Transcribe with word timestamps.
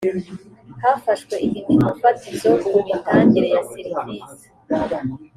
hafashwe 0.81 1.33
ibipimo 1.45 1.89
fatizo 2.01 2.49
ku 2.67 2.75
mitangire 2.87 3.47
ya 3.55 3.61
serivisi. 3.71 4.45